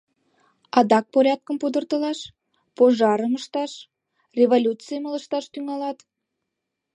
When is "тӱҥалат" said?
5.53-5.97